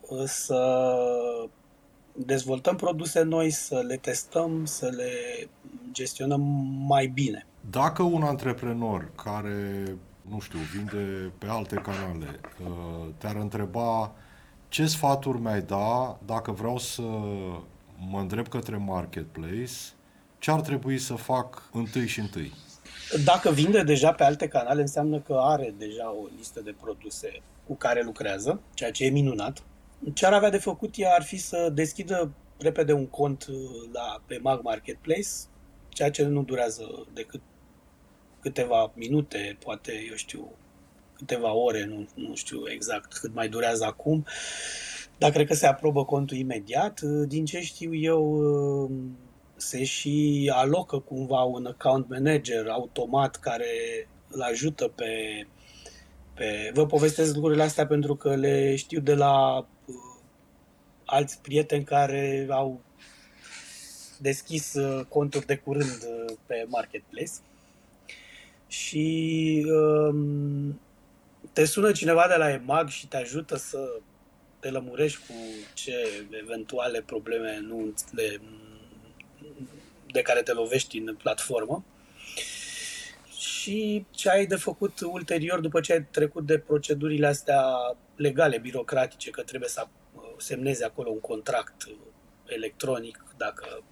uh, 0.00 0.24
să 0.24 0.84
dezvoltăm 2.12 2.76
produse 2.76 3.22
noi, 3.22 3.50
să 3.50 3.82
le 3.86 3.96
testăm, 3.96 4.64
să 4.64 4.88
le 4.88 5.12
gestionăm 5.92 6.40
mai 6.86 7.06
bine. 7.06 7.46
Dacă 7.70 8.02
un 8.02 8.22
antreprenor 8.22 9.10
care, 9.24 9.84
nu 10.20 10.40
știu, 10.40 10.58
vinde 10.74 11.32
pe 11.38 11.46
alte 11.46 11.74
canale, 11.74 12.40
uh, 12.62 13.08
te-ar 13.18 13.36
întreba 13.36 14.12
ce 14.68 14.86
sfaturi 14.86 15.40
mi-ai 15.40 15.62
da 15.62 16.18
dacă 16.26 16.50
vreau 16.50 16.78
să 16.78 17.02
mă 18.10 18.18
îndrept 18.20 18.50
către 18.50 18.76
marketplace, 18.76 19.72
ce 20.38 20.50
ar 20.50 20.60
trebui 20.60 20.98
să 20.98 21.14
fac 21.14 21.68
întâi 21.72 22.06
și 22.06 22.20
întâi? 22.20 22.52
Dacă 23.24 23.50
vinde 23.50 23.82
deja 23.82 24.12
pe 24.12 24.24
alte 24.24 24.48
canale, 24.48 24.80
înseamnă 24.80 25.18
că 25.18 25.38
are 25.40 25.74
deja 25.78 26.10
o 26.10 26.26
listă 26.36 26.60
de 26.60 26.74
produse 26.80 27.42
cu 27.66 27.74
care 27.74 28.02
lucrează, 28.02 28.60
ceea 28.74 28.90
ce 28.90 29.04
e 29.04 29.10
minunat. 29.10 29.62
Ce 30.14 30.26
ar 30.26 30.32
avea 30.32 30.50
de 30.50 30.58
făcut 30.58 30.94
ea 30.96 31.14
ar 31.14 31.22
fi 31.22 31.36
să 31.36 31.70
deschidă 31.74 32.30
repede 32.58 32.92
un 32.92 33.06
cont 33.06 33.46
la, 33.92 34.22
pe 34.26 34.38
Mag 34.42 34.62
Marketplace, 34.62 35.28
ceea 35.88 36.10
ce 36.10 36.24
nu 36.24 36.42
durează 36.42 37.06
decât 37.12 37.40
câteva 38.44 38.92
minute, 38.94 39.56
poate, 39.64 39.92
eu 40.10 40.16
știu, 40.16 40.52
câteva 41.16 41.52
ore, 41.52 41.84
nu, 41.84 42.08
nu 42.14 42.34
știu 42.34 42.68
exact 42.68 43.12
cât 43.12 43.34
mai 43.34 43.48
durează 43.48 43.84
acum, 43.84 44.26
dar 45.18 45.30
cred 45.30 45.46
că 45.46 45.54
se 45.54 45.66
aprobă 45.66 46.04
contul 46.04 46.36
imediat. 46.36 47.00
Din 47.00 47.44
ce 47.44 47.60
știu 47.60 47.94
eu, 47.94 48.90
se 49.56 49.84
și 49.84 50.50
alocă 50.54 50.98
cumva 50.98 51.42
un 51.42 51.66
account 51.66 52.08
manager 52.08 52.68
automat 52.68 53.36
care 53.36 53.66
îl 54.30 54.42
ajută 54.42 54.88
pe, 54.88 55.12
pe... 56.34 56.70
Vă 56.74 56.86
povestesc 56.86 57.34
lucrurile 57.34 57.62
astea 57.62 57.86
pentru 57.86 58.14
că 58.16 58.34
le 58.34 58.76
știu 58.76 59.00
de 59.00 59.14
la 59.14 59.58
uh, 59.58 59.94
alți 61.04 61.40
prieteni 61.40 61.84
care 61.84 62.46
au 62.50 62.80
deschis 64.18 64.74
uh, 64.74 65.04
conturi 65.08 65.46
de 65.46 65.56
curând 65.56 66.02
uh, 66.02 66.34
pe 66.46 66.64
Marketplace 66.68 67.32
și 68.78 69.66
um, 69.68 70.80
te 71.52 71.64
sună 71.64 71.92
cineva 71.92 72.26
de 72.28 72.34
la 72.34 72.50
EMAG 72.50 72.88
și 72.88 73.06
te 73.06 73.16
ajută 73.16 73.56
să 73.56 74.00
te 74.60 74.70
lămurești 74.70 75.18
cu 75.26 75.34
ce 75.74 76.26
eventuale 76.42 77.02
probleme 77.02 77.58
nu 77.60 77.94
le, 78.10 78.40
de 80.06 80.22
care 80.22 80.42
te 80.42 80.52
lovești 80.52 80.98
în 80.98 81.16
platformă. 81.16 81.84
Și 83.38 84.06
ce 84.10 84.30
ai 84.30 84.46
de 84.46 84.56
făcut 84.56 85.00
ulterior 85.00 85.60
după 85.60 85.80
ce 85.80 85.92
ai 85.92 86.04
trecut 86.04 86.46
de 86.46 86.58
procedurile 86.58 87.26
astea 87.26 87.64
legale, 88.16 88.58
birocratice, 88.58 89.30
că 89.30 89.42
trebuie 89.42 89.68
să 89.68 89.86
semnezi 90.36 90.84
acolo 90.84 91.10
un 91.10 91.20
contract 91.20 91.88
electronic, 92.46 93.24
dacă 93.36 93.82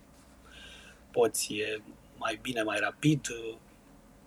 poți, 1.10 1.54
e 1.54 1.82
mai 2.16 2.38
bine, 2.42 2.62
mai 2.62 2.78
rapid, 2.78 3.26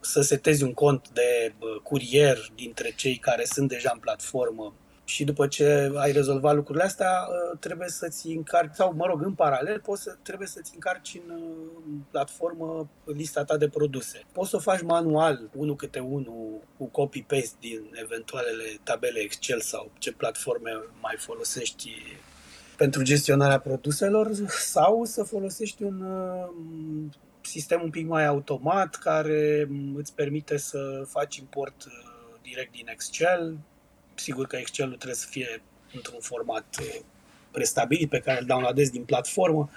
să 0.06 0.22
setezi 0.22 0.64
un 0.64 0.74
cont 0.74 1.10
de 1.14 1.54
curier 1.84 2.38
dintre 2.56 2.94
cei 2.96 3.18
care 3.18 3.46
sunt 3.46 3.70
deja 3.70 3.92
în 3.94 4.00
platformă 4.00 4.74
și 5.06 5.24
după 5.24 5.48
ce 5.48 5.92
ai 5.96 6.12
rezolvat 6.12 6.56
lucrurile 6.56 6.84
astea, 6.84 7.28
ă, 7.52 7.56
trebuie 7.60 7.90
să-ți 7.90 8.28
încarci, 8.28 8.74
sau 8.74 8.94
mă 8.94 9.06
rog, 9.06 9.22
în 9.22 9.34
paralel, 9.34 9.80
poți 9.80 10.02
să, 10.02 10.16
trebuie 10.22 10.48
să-ți 10.48 10.72
încarci 10.74 11.22
în 11.28 11.42
platformă 12.12 12.90
lista 13.04 13.44
ta 13.44 13.58
de 13.58 13.68
produse. 13.68 14.24
Poți 14.32 14.50
să 14.50 14.56
o 14.56 14.60
faci 14.60 14.82
manual, 14.82 15.50
unul 15.54 15.76
câte 15.76 16.00
unul, 16.00 16.62
cu 16.78 16.86
copy-paste 16.86 17.56
din 17.60 17.82
eventualele 17.92 18.64
tabele 18.84 19.20
Excel 19.20 19.62
sau 19.62 19.92
ce 19.98 20.12
platforme 20.12 20.72
mai 21.02 21.16
folosești 21.18 21.92
pentru 22.78 23.04
gestionarea 23.04 23.60
produselor 23.60 24.32
sau 24.48 25.04
să 25.04 25.24
folosești 25.24 25.84
un 25.84 26.02
ă, 26.02 26.54
sistem 27.46 27.82
un 27.84 27.90
pic 27.90 28.08
mai 28.08 28.26
automat 28.26 28.96
care 28.96 29.70
îți 29.96 30.14
permite 30.14 30.58
să 30.58 31.06
faci 31.08 31.36
import 31.36 31.82
ă, 31.82 31.90
direct 32.42 32.72
din 32.72 32.88
Excel, 32.88 33.58
Sigur 34.16 34.48
că 34.48 34.56
Excel-ul 34.56 34.96
trebuie 34.96 35.16
să 35.16 35.28
fie 35.30 35.62
într-un 35.94 36.20
format 36.20 36.66
uh, 36.80 37.00
prestabilit 37.52 38.10
pe 38.10 38.20
care 38.20 38.40
îl 38.40 38.46
downloadezi 38.46 38.92
din 38.92 39.04
platformă. 39.04 39.70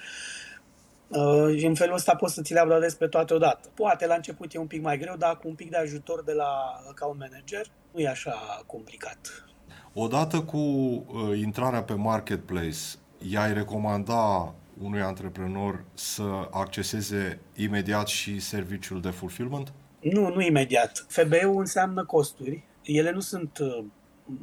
Uh, 1.08 1.62
în 1.62 1.74
felul 1.74 1.94
ăsta 1.94 2.14
poți 2.14 2.34
să 2.34 2.42
ți 2.42 2.52
le 2.52 2.60
uploadezi 2.60 2.96
pe 2.96 3.06
toate 3.06 3.34
odată. 3.34 3.68
Poate 3.74 4.06
la 4.06 4.14
început 4.14 4.54
e 4.54 4.58
un 4.58 4.66
pic 4.66 4.82
mai 4.82 4.98
greu, 4.98 5.16
dar 5.16 5.38
cu 5.38 5.48
un 5.48 5.54
pic 5.54 5.70
de 5.70 5.76
ajutor 5.76 6.22
de 6.24 6.32
la 6.32 6.82
account 6.88 7.18
manager 7.18 7.66
nu 7.90 8.00
e 8.00 8.08
așa 8.08 8.62
complicat. 8.66 9.44
Odată 9.92 10.40
cu 10.40 10.56
uh, 10.56 11.38
intrarea 11.38 11.82
pe 11.82 11.94
marketplace, 11.94 12.78
i-ai 13.18 13.52
recomanda 13.52 14.54
unui 14.82 15.00
antreprenor 15.00 15.84
să 15.94 16.48
acceseze 16.50 17.40
imediat 17.56 18.08
și 18.08 18.40
serviciul 18.40 19.00
de 19.00 19.10
fulfillment? 19.10 19.72
Nu, 20.00 20.34
nu 20.34 20.40
imediat. 20.40 21.06
FBE-ul 21.08 21.58
înseamnă 21.58 22.04
costuri. 22.04 22.64
Ele 22.82 23.10
nu 23.10 23.20
sunt 23.20 23.58
uh, 23.58 23.84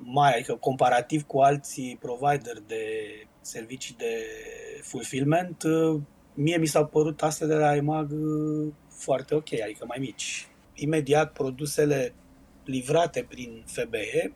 mai, 0.03 0.33
adică 0.33 0.55
comparativ 0.55 1.23
cu 1.23 1.39
alții 1.39 1.97
provider 2.01 2.61
de 2.67 2.83
servicii 3.41 3.95
de 3.97 4.25
fulfillment, 4.81 5.63
mie 6.33 6.57
mi 6.57 6.65
s-au 6.65 6.85
părut 6.85 7.21
astea 7.21 7.47
de 7.47 7.53
la 7.53 7.75
EMAG 7.75 8.11
foarte 8.89 9.35
ok, 9.35 9.61
adică 9.63 9.85
mai 9.87 9.97
mici. 9.99 10.47
Imediat 10.73 11.31
produsele 11.31 12.13
livrate 12.63 13.25
prin 13.29 13.63
FBE 13.65 14.33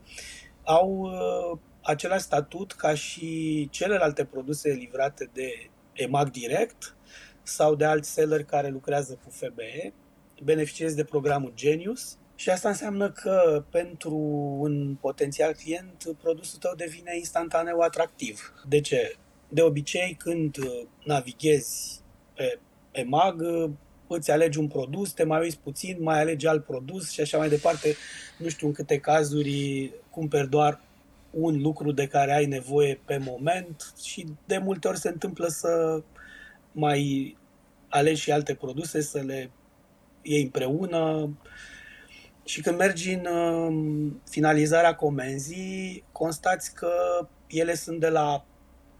au 0.63 0.89
uh, 0.89 1.59
același 1.81 2.23
statut 2.23 2.71
ca 2.71 2.93
și 2.93 3.67
celelalte 3.71 4.25
produse 4.25 4.69
livrate 4.69 5.29
de 5.33 5.69
EMAG 5.99 6.31
direct 6.31 6.95
sau 7.43 7.75
de 7.75 7.85
alți 7.85 8.09
seller 8.09 8.43
care 8.43 8.67
lucrează 8.67 9.19
cu 9.23 9.29
FBE. 9.29 9.93
Beneficiezi 10.43 10.95
de 10.95 11.03
programul 11.03 11.51
Genius 11.55 12.17
Și 12.35 12.49
asta 12.49 12.69
înseamnă 12.69 13.11
că 13.11 13.63
pentru 13.69 14.15
un 14.59 14.95
potențial 15.01 15.53
client, 15.53 16.03
produsul 16.21 16.59
tău 16.59 16.73
devine 16.75 17.17
instantaneu 17.17 17.79
atractiv. 17.79 18.53
De 18.67 18.81
ce? 18.81 19.15
De 19.49 19.61
obicei, 19.61 20.15
când 20.19 20.55
navighezi 21.05 22.01
pe 22.33 22.59
EMAG, 22.91 23.41
îți 24.07 24.31
alegi 24.31 24.59
un 24.59 24.67
produs, 24.67 25.11
te 25.11 25.23
mai 25.23 25.41
uiți 25.41 25.59
puțin, 25.59 25.97
mai 25.99 26.19
alegi 26.19 26.47
alt 26.47 26.65
produs 26.65 27.11
și 27.11 27.21
așa 27.21 27.37
mai 27.37 27.49
departe. 27.49 27.95
Nu 28.37 28.49
știu 28.49 28.67
în 28.67 28.73
câte 28.73 28.99
cazuri 28.99 29.91
cumperi 30.09 30.49
doar 30.49 30.81
un 31.31 31.61
lucru 31.61 31.91
de 31.91 32.07
care 32.07 32.33
ai 32.33 32.45
nevoie 32.45 33.01
pe 33.05 33.17
moment 33.17 33.93
și 34.03 34.25
de 34.45 34.57
multe 34.57 34.87
ori 34.87 34.97
se 34.97 35.09
întâmplă 35.09 35.47
să 35.47 36.01
mai 36.71 37.37
alegi 37.89 38.21
și 38.21 38.31
alte 38.31 38.53
produse, 38.53 39.01
să 39.01 39.19
le 39.19 39.51
iei 40.21 40.43
împreună. 40.43 41.29
Și 42.43 42.61
când 42.61 42.77
mergi 42.77 43.13
în 43.13 43.25
um, 43.25 44.21
finalizarea 44.29 44.95
comenzii, 44.95 46.03
constați 46.11 46.73
că 46.73 46.91
ele 47.47 47.75
sunt 47.75 47.99
de 47.99 48.09
la, 48.09 48.45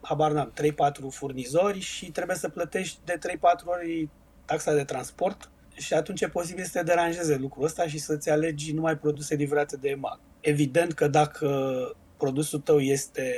habar 0.02 0.32
n-am, 0.32 0.54
3-4 0.54 1.10
furnizori 1.10 1.80
și 1.80 2.12
trebuie 2.12 2.36
să 2.36 2.50
plătești 2.50 3.00
de 3.06 3.20
3-4 3.38 3.66
ori 3.66 4.10
taxa 4.46 4.74
de 4.74 4.84
transport 4.84 5.50
și 5.74 5.94
atunci 5.94 6.22
e 6.22 6.28
posibil 6.28 6.64
să 6.64 6.70
te 6.74 6.84
deranjeze 6.84 7.36
lucrul 7.36 7.64
ăsta 7.64 7.88
și 7.88 7.98
să-ți 7.98 8.30
alegi 8.30 8.74
numai 8.74 8.98
produse 8.98 9.36
livrate 9.36 9.78
de 9.78 9.90
EMAG. 9.90 10.20
Evident 10.40 10.94
că 10.94 11.08
dacă 11.08 11.48
produsul 12.20 12.60
tău 12.60 12.80
este 12.80 13.34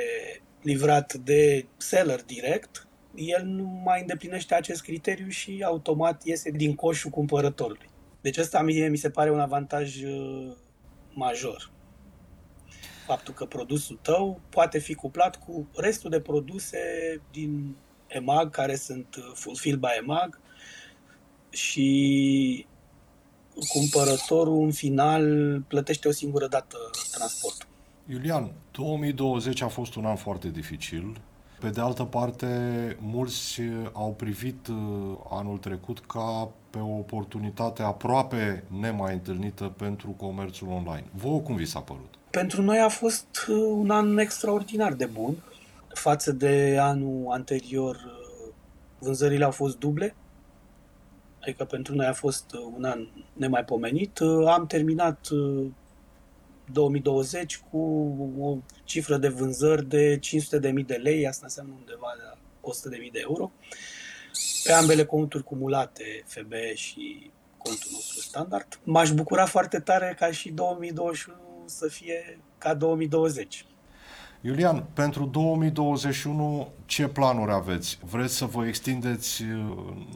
livrat 0.62 1.14
de 1.14 1.66
seller 1.78 2.24
direct, 2.24 2.88
el 3.16 3.46
nu 3.46 3.64
mai 3.64 4.02
îndeplinește 4.02 4.56
acest 4.56 4.82
criteriu 4.82 5.28
și 5.28 5.64
automat 5.66 6.26
iese 6.26 6.52
din 6.52 6.76
coșul 6.76 7.10
cumpărătorului. 7.10 7.90
Deci 8.22 8.38
asta 8.38 8.62
mie 8.62 8.88
mi 8.88 8.98
se 8.98 9.10
pare 9.10 9.32
un 9.32 9.40
avantaj 9.40 10.04
uh, 10.04 10.52
major. 11.14 11.72
Faptul 13.06 13.34
că 13.34 13.46
produsul 13.46 14.00
tău 14.02 14.42
poate 14.50 14.80
fi 14.80 14.94
cuplat 14.94 15.36
cu 15.36 15.70
restul 15.76 16.10
de 16.10 16.20
produse 16.20 16.80
din 17.32 17.76
EMAG 18.08 18.50
care 18.50 18.76
sunt 18.76 19.16
uh, 19.16 19.32
fulfilled 19.34 19.80
by 19.80 19.88
EMAG 20.00 20.40
și 21.50 22.66
cumpărătorul 23.68 24.64
în 24.64 24.72
final 24.72 25.26
plătește 25.68 26.08
o 26.08 26.12
singură 26.12 26.48
dată 26.48 26.78
transportul. 27.12 27.71
Iulian, 28.06 28.52
2020 28.72 29.62
a 29.62 29.68
fost 29.68 29.96
un 29.96 30.06
an 30.06 30.16
foarte 30.16 30.50
dificil. 30.50 31.22
Pe 31.60 31.70
de 31.70 31.82
altă 31.82 32.04
parte, 32.04 32.48
mulți 33.00 33.62
au 33.92 34.14
privit 34.14 34.68
uh, 34.68 34.76
anul 35.30 35.58
trecut 35.58 36.00
ca 36.00 36.50
pe 36.70 36.78
o 36.78 36.98
oportunitate 36.98 37.84
aproape 37.84 38.64
nemai 38.80 39.14
întâlnită 39.14 39.74
pentru 39.78 40.10
comerțul 40.10 40.68
online. 40.68 41.06
Vă 41.12 41.40
cum 41.40 41.56
vi 41.56 41.66
s-a 41.66 41.80
părut? 41.80 42.14
Pentru 42.30 42.62
noi 42.62 42.80
a 42.80 42.90
fost 42.90 43.48
uh, 43.50 43.56
un 43.78 43.90
an 43.90 44.18
extraordinar 44.18 44.94
de 44.94 45.06
bun. 45.06 45.36
Față 45.94 46.32
de 46.32 46.78
anul 46.80 47.32
anterior, 47.32 47.96
uh, 47.96 48.54
vânzările 49.00 49.44
au 49.44 49.52
fost 49.52 49.78
duble. 49.78 50.16
Adică 51.42 51.64
pentru 51.64 51.96
noi 51.96 52.06
a 52.06 52.14
fost 52.14 52.46
un 52.76 52.84
an 52.84 53.08
nemaipomenit. 53.34 54.20
Am 54.48 54.66
terminat 54.68 55.28
2020 56.72 57.62
cu 57.72 57.78
o 58.40 58.58
cifră 58.84 59.18
de 59.18 59.28
vânzări 59.28 59.86
de 59.86 60.20
500.000 60.20 60.86
de 60.86 60.96
lei, 60.96 61.28
asta 61.28 61.42
înseamnă 61.44 61.74
undeva 61.78 62.14
la 62.18 62.38
100.000 63.06 63.12
de 63.12 63.20
euro, 63.22 63.52
pe 64.64 64.72
ambele 64.72 65.06
conturi 65.06 65.44
cumulate, 65.44 66.24
FB 66.26 66.54
și 66.76 67.32
contul 67.58 67.90
nostru 67.92 68.20
standard. 68.20 68.80
M-aș 68.84 69.12
bucura 69.12 69.46
foarte 69.46 69.80
tare 69.80 70.16
ca 70.20 70.32
și 70.32 70.50
2021 70.50 71.38
să 71.66 71.88
fie 71.88 72.40
ca 72.58 72.74
2020. 72.74 73.66
Iulian, 74.44 74.86
pentru 74.94 75.26
2021 75.26 76.68
ce 76.86 77.08
planuri 77.08 77.52
aveți? 77.52 78.00
Vreți 78.10 78.36
să 78.36 78.46
vă 78.46 78.66
extindeți 78.66 79.44
uh, 79.44 79.48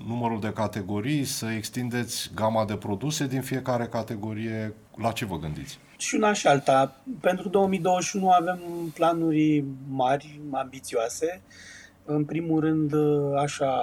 numărul 0.07 0.39
de 0.39 0.51
categorii, 0.53 1.23
să 1.23 1.45
extindeți 1.45 2.31
gama 2.35 2.65
de 2.65 2.75
produse 2.75 3.27
din 3.27 3.41
fiecare 3.41 3.85
categorie? 3.85 4.73
La 4.97 5.11
ce 5.11 5.25
vă 5.25 5.37
gândiți? 5.37 5.79
Și 5.97 6.15
una 6.15 6.33
și 6.33 6.47
alta. 6.47 7.01
Pentru 7.21 7.49
2021 7.49 8.29
avem 8.29 8.59
planuri 8.93 9.63
mari, 9.89 10.41
ambițioase. 10.51 11.41
În 12.05 12.25
primul 12.25 12.59
rând, 12.59 12.93
așa, 13.37 13.81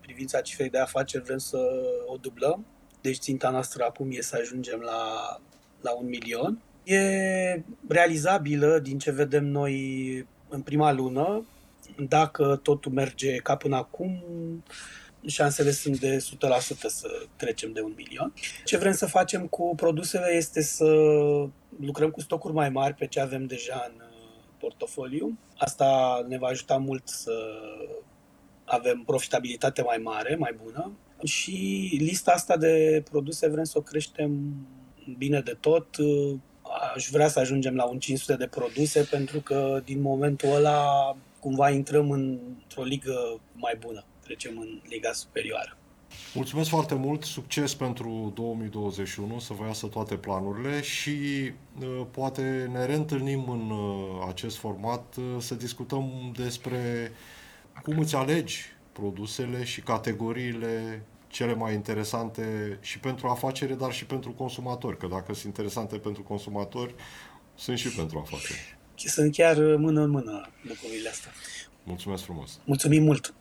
privința 0.00 0.40
cifrei 0.40 0.70
de 0.70 0.78
afaceri, 0.78 1.24
vrem 1.24 1.38
să 1.38 1.58
o 2.06 2.16
dublăm. 2.16 2.64
Deci 3.00 3.16
ținta 3.16 3.50
noastră 3.50 3.84
acum 3.84 4.08
e 4.10 4.20
să 4.20 4.36
ajungem 4.40 4.80
la, 4.80 5.02
la 5.80 5.92
un 5.92 6.06
milion. 6.06 6.58
E 6.84 7.62
realizabilă 7.88 8.78
din 8.78 8.98
ce 8.98 9.10
vedem 9.10 9.44
noi 9.46 10.26
în 10.48 10.60
prima 10.60 10.92
lună. 10.92 11.44
Dacă 12.08 12.60
totul 12.62 12.92
merge 12.92 13.36
ca 13.36 13.56
până 13.56 13.76
acum, 13.76 14.22
șansele 15.26 15.70
sunt 15.70 16.00
de 16.00 16.16
100% 16.16 16.20
să 16.86 17.08
trecem 17.36 17.72
de 17.72 17.80
un 17.80 17.92
milion. 17.96 18.32
Ce 18.64 18.76
vrem 18.76 18.92
să 18.92 19.06
facem 19.06 19.46
cu 19.46 19.74
produsele 19.76 20.34
este 20.34 20.62
să 20.62 20.84
lucrăm 21.80 22.10
cu 22.10 22.20
stocuri 22.20 22.54
mai 22.54 22.70
mari 22.70 22.94
pe 22.94 23.06
ce 23.06 23.20
avem 23.20 23.46
deja 23.46 23.90
în 23.92 24.00
uh, 24.00 24.42
portofoliu. 24.58 25.38
Asta 25.56 26.24
ne 26.28 26.38
va 26.38 26.46
ajuta 26.46 26.76
mult 26.76 27.08
să 27.08 27.32
avem 28.64 29.02
profitabilitate 29.06 29.82
mai 29.82 29.96
mare, 29.96 30.36
mai 30.36 30.56
bună 30.62 30.92
și 31.22 31.88
lista 32.00 32.32
asta 32.32 32.56
de 32.56 33.02
produse 33.10 33.48
vrem 33.48 33.64
să 33.64 33.78
o 33.78 33.82
creștem 33.82 34.54
bine 35.18 35.40
de 35.40 35.56
tot. 35.60 35.96
Aș 36.94 37.08
vrea 37.10 37.28
să 37.28 37.38
ajungem 37.38 37.74
la 37.74 37.84
un 37.84 37.98
500 37.98 38.36
de 38.36 38.46
produse 38.46 39.02
pentru 39.10 39.40
că 39.40 39.80
din 39.84 40.00
momentul 40.00 40.54
ăla 40.54 41.16
cumva 41.38 41.70
intrăm 41.70 42.10
într-o 42.10 42.82
ligă 42.82 43.40
mai 43.54 43.76
bună 43.80 44.04
trecem 44.24 44.58
în 44.58 44.80
Liga 44.88 45.12
Superioară. 45.12 45.76
Mulțumesc 46.34 46.68
foarte 46.68 46.94
mult, 46.94 47.22
succes 47.22 47.74
pentru 47.74 48.32
2021, 48.34 49.38
să 49.38 49.52
vă 49.52 49.64
iasă 49.64 49.86
toate 49.86 50.16
planurile 50.16 50.80
și 50.80 51.10
uh, 51.80 52.06
poate 52.10 52.70
ne 52.72 52.84
reîntâlnim 52.84 53.48
în 53.48 53.70
uh, 53.70 54.26
acest 54.28 54.56
format 54.56 55.14
uh, 55.16 55.24
să 55.38 55.54
discutăm 55.54 56.32
despre 56.36 57.12
cum 57.82 57.98
îți 57.98 58.14
alegi 58.14 58.62
produsele 58.92 59.64
și 59.64 59.80
categoriile 59.80 61.02
cele 61.34 61.54
mai 61.54 61.74
interesante 61.74 62.78
și 62.80 62.98
pentru 62.98 63.28
afacere, 63.28 63.74
dar 63.74 63.92
și 63.92 64.04
pentru 64.04 64.30
consumatori, 64.30 64.96
că 64.98 65.06
dacă 65.06 65.34
sunt 65.34 65.46
interesante 65.46 65.96
pentru 65.96 66.22
consumatori, 66.22 66.94
sunt 67.54 67.78
și 67.78 67.88
pentru 67.88 68.18
afaceri. 68.18 68.76
Sunt 68.94 69.32
chiar 69.32 69.56
mână 69.56 70.00
în 70.00 70.10
mână 70.10 70.48
lucrurile 70.62 71.08
astea. 71.08 71.30
Mulțumesc 71.84 72.22
frumos! 72.22 72.58
Mulțumim 72.64 73.02
mult! 73.02 73.34